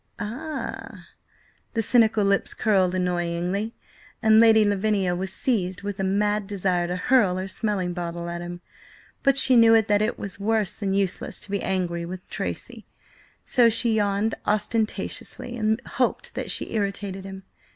"Ah!" 0.17 1.09
The 1.75 1.83
cynical 1.83 2.23
lips 2.25 2.55
curled 2.55 2.95
annoyingly, 2.95 3.75
and 4.19 4.39
Lady 4.39 4.65
Lavinia 4.65 5.13
was 5.13 5.31
seized 5.31 5.83
with 5.83 5.99
a 5.99 6.03
mad 6.03 6.47
desire 6.47 6.87
to 6.87 6.95
hurl 6.95 7.35
her 7.37 7.47
smelling 7.47 7.93
bottle 7.93 8.27
at 8.27 8.41
him. 8.41 8.61
But 9.21 9.37
she 9.37 9.55
knew 9.55 9.79
that 9.79 10.01
it 10.01 10.17
was 10.17 10.39
worse 10.39 10.73
than 10.73 10.95
useless 10.95 11.39
to 11.41 11.51
be 11.51 11.61
angry 11.61 12.07
with 12.07 12.27
Tracy, 12.31 12.87
so 13.45 13.69
she 13.69 13.93
yawned 13.93 14.33
ostentatiously, 14.47 15.55
and 15.55 15.79
hoped 15.85 16.33
that 16.33 16.49
she 16.49 16.73
irritated 16.73 17.23
him. 17.23 17.43